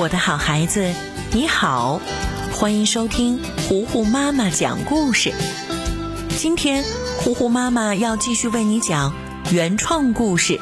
[0.00, 0.94] 我的好孩子，
[1.30, 2.00] 你好，
[2.54, 5.30] 欢迎收听糊糊妈妈讲故事。
[6.38, 6.82] 今天，
[7.18, 9.12] 糊糊妈妈要继续为你讲
[9.52, 10.58] 原创故事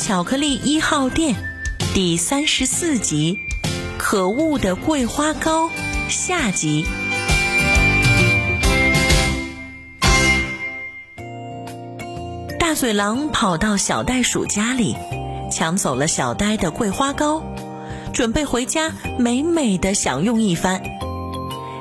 [0.04, 1.36] 《巧克力一号店》
[1.94, 3.38] 第三十四集
[3.96, 5.68] 《可恶的桂花糕》
[6.08, 6.84] 下集。
[12.58, 14.96] 大嘴狼跑到小袋鼠家里，
[15.52, 17.40] 抢走了小呆的桂花糕。
[18.14, 20.80] 准备回家美美的享用一番，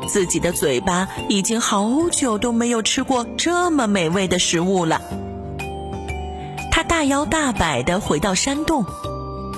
[0.07, 4.99] 自己的嘴巴已经好久都没有吃过这么美味的食物了。
[6.71, 8.83] 他大摇大摆地回到山洞，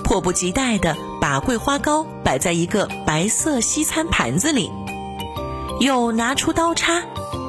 [0.04, 4.70] 迫不及待地把桂花糕摆在一个白色西餐盘子里，
[5.80, 7.04] 又拿出刀叉，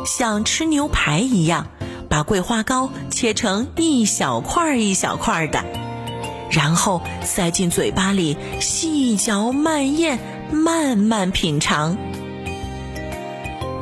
[0.06, 1.66] 像吃牛排一样，
[2.08, 5.64] 把桂花糕切成一小块一小块的。
[6.56, 10.18] 然后塞进嘴巴里，细嚼慢咽，
[10.50, 11.98] 慢慢品尝。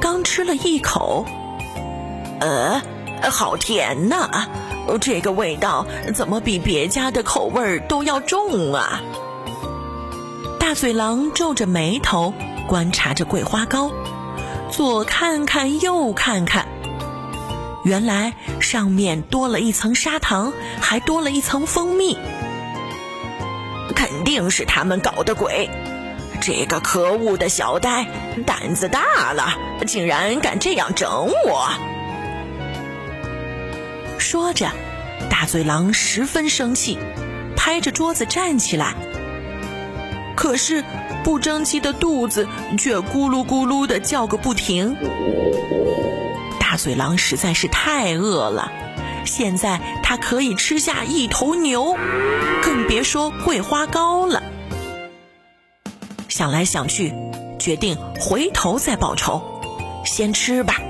[0.00, 1.24] 刚吃了一口，
[2.40, 2.82] 呃，
[3.30, 4.48] 好甜呐！
[5.00, 9.00] 这个味道怎么比别家的口味都要重啊？
[10.58, 12.34] 大嘴狼皱着眉头
[12.66, 13.92] 观察着桂花糕，
[14.68, 16.66] 左看看右看看，
[17.84, 22.18] 原来上面多了一层砂糖，还多了一层蜂蜜。
[23.94, 25.68] 肯定是他们搞的鬼！
[26.40, 28.06] 这个可恶的小呆
[28.46, 29.54] 胆子大了，
[29.86, 31.68] 竟然敢这样整我！
[34.18, 34.70] 说着，
[35.30, 36.98] 大嘴狼十分生气，
[37.56, 38.94] 拍着桌子站起来。
[40.36, 40.84] 可是
[41.22, 44.96] 不争气的肚子却咕噜咕噜的叫个不停。
[46.58, 48.72] 大嘴狼实在是太饿了。
[49.24, 51.96] 现在他可以吃下一头牛，
[52.62, 54.42] 更别说桂花糕了。
[56.28, 57.12] 想来想去，
[57.58, 59.42] 决定回头再报仇，
[60.04, 60.80] 先吃吧。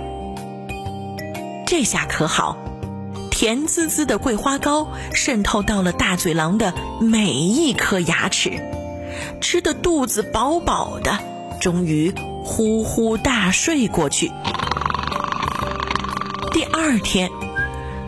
[1.67, 2.57] 这下可好，
[3.31, 8.63] 甜滋滋的桂花糕渗透到了大嘴狼的每一颗牙齿，
[9.41, 11.19] 吃的肚子饱饱的，
[11.61, 14.33] 终于呼呼大睡过去。
[16.53, 17.31] 第二天。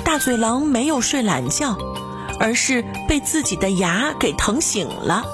[0.06, 1.76] 大嘴狼没有睡懒觉，
[2.38, 5.24] 而是被自己的牙给疼醒了。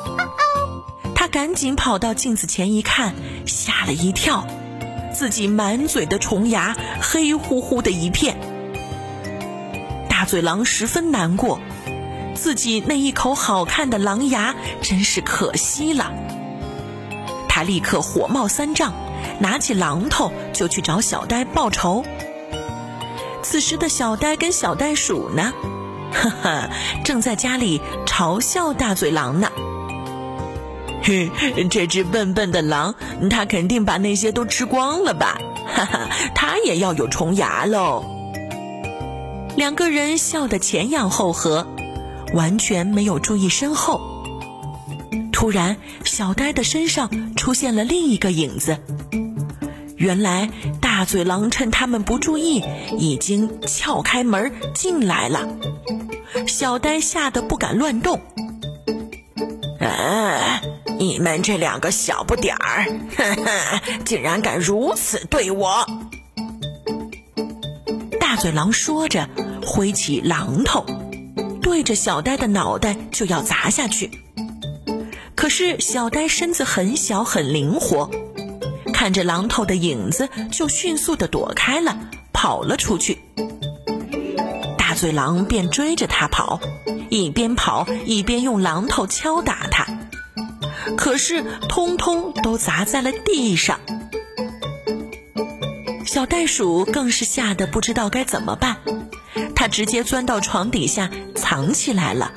[1.15, 4.47] 他赶紧跑到镜子前一看，吓了一跳，
[5.13, 8.39] 自己满嘴的虫牙，黑乎乎的一片。
[10.09, 11.61] 大嘴狼十分难过，
[12.35, 16.11] 自己那一口好看的狼牙真是可惜了。
[17.47, 18.95] 他立刻火冒三丈，
[19.39, 22.07] 拿起榔头就去找小呆报仇。
[23.43, 25.53] 此时的小呆跟小袋鼠呢，
[26.15, 26.71] 呵呵，
[27.05, 29.51] 正在家里嘲笑大嘴狼呢。
[31.03, 31.31] 嘿，
[31.69, 32.95] 这只笨笨的狼，
[33.29, 35.37] 它肯定把那些都吃光了吧？
[35.75, 38.05] 哈哈，它也要有虫牙喽。
[39.57, 41.67] 两个人笑得前仰后合，
[42.35, 44.01] 完全没有注意身后。
[45.33, 48.79] 突然，小呆的身上出现了另一个影子。
[49.97, 50.49] 原来
[50.95, 52.63] 大嘴狼趁他们不注意，
[52.99, 55.49] 已经撬开门进来了。
[56.47, 58.21] 小呆吓得不敢乱动。
[59.81, 60.61] 啊！
[60.99, 62.85] 你们这两个小不点儿，
[64.05, 65.87] 竟然敢如此对我！
[68.21, 69.31] 大嘴狼说着，
[69.65, 70.85] 挥起榔头，
[71.63, 74.11] 对着小呆的脑袋就要砸下去。
[75.35, 78.11] 可是小呆身子很小，很灵活。
[79.03, 81.99] 看着榔头的影子，就迅速的躲开了，
[82.33, 83.19] 跑了出去。
[84.79, 86.61] 大嘴狼便追着他跑，
[87.11, 89.89] 一边跑一边用榔头敲打他，
[90.97, 93.81] 可是通通都砸在了地上。
[96.07, 98.77] 小袋鼠更是吓得不知道该怎么办，
[99.57, 102.31] 它直接钻到床底下藏起来了，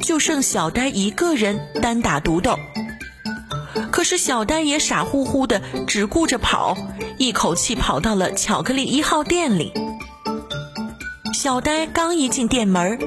[0.00, 2.56] 就剩小呆一个人单打独斗。
[3.90, 6.76] 可是小呆也傻乎乎的，只顾着跑，
[7.18, 9.72] 一口气跑到了巧克力一号店里。
[11.32, 12.98] 小呆刚一进店门，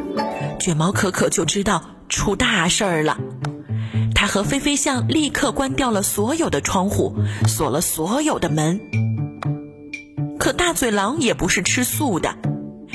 [0.60, 3.18] 卷毛可可就知道出大事儿了。
[4.16, 7.16] 他和飞飞象立刻关掉了所有的窗户，
[7.48, 8.80] 锁了所有的门。
[10.40, 12.36] 可大嘴狼也不是吃素的，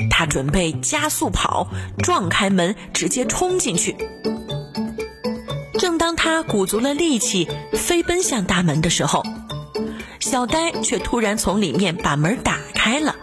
[0.09, 1.67] 他准备加速跑，
[1.99, 3.95] 撞开门，直接冲进去。
[5.79, 9.23] 正当他鼓足了力气飞奔向大门的时候，
[10.19, 13.15] 小呆却突然从里面把门打开了。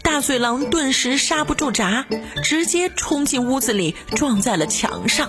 [0.00, 2.06] 大嘴狼顿时刹不住闸，
[2.44, 5.28] 直接冲进屋子里，撞在了墙上。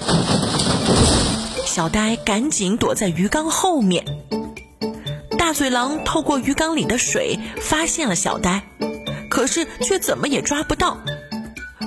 [1.65, 4.05] 小呆赶紧躲在鱼缸后面。
[5.39, 8.61] 大嘴狼透过鱼缸里的水发现了小呆，
[9.27, 10.99] 可是却怎么也抓不到，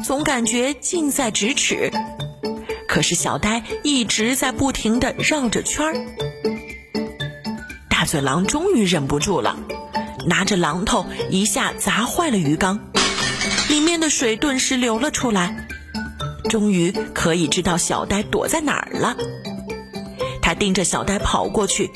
[0.05, 1.93] 总感觉近在咫尺。
[2.91, 5.95] 可是小呆一直在不停的绕着圈儿。
[7.89, 9.57] 大嘴狼终于忍不住了，
[10.27, 12.81] 拿着榔头一下砸坏了鱼缸，
[13.69, 15.69] 里面的水顿时流了出来。
[16.49, 19.17] 终于可以知道小呆躲在哪儿了。
[20.43, 21.93] 他盯着小呆跑过去，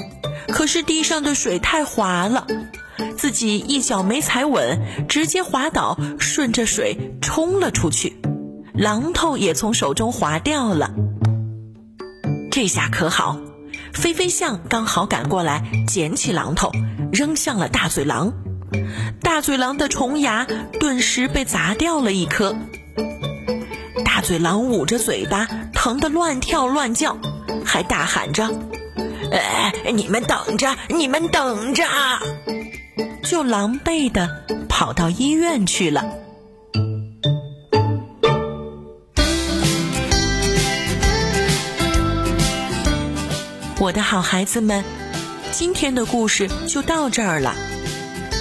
[0.46, 2.46] 可是地上的水太滑了，
[3.18, 8.16] 自己一脚没踩稳，直接滑倒，顺着水冲了出去，
[8.76, 10.92] 榔头也从手中滑掉了。
[12.50, 13.38] 这下可好，
[13.92, 16.72] 飞飞象刚好赶过来，捡起榔头
[17.12, 18.32] 扔向了大嘴狼，
[19.20, 20.46] 大嘴狼的虫牙
[20.80, 22.56] 顿时被砸掉了一颗。
[24.04, 27.16] 大嘴狼捂着嘴巴，疼得乱跳乱叫，
[27.64, 28.50] 还大喊着
[29.30, 31.84] ：“哎，你们等着，你们等着！”
[33.22, 36.04] 就狼狈的跑到医院去了。
[43.84, 44.82] 我的好孩子们，
[45.52, 47.54] 今天的故事就到这儿了。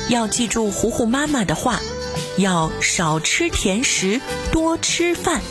[0.08, 1.82] 要记住糊糊妈妈的话，
[2.38, 4.22] 要少吃甜食，
[4.54, 5.42] 多吃饭。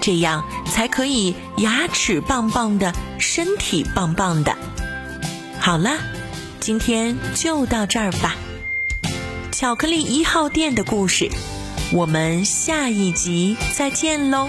[0.00, 4.56] 这样才可以牙齿棒棒的，身体棒棒的。
[5.60, 5.98] 好了，
[6.58, 8.36] 今天就到这儿吧。
[9.52, 11.28] 巧克力一号店的故事，
[11.92, 14.48] 我们下一集再见喽。